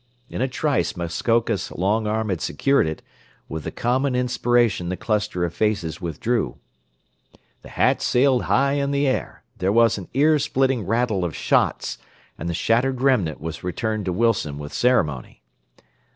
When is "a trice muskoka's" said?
0.41-1.71